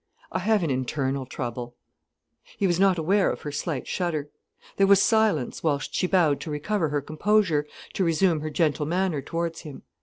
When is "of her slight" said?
3.29-3.85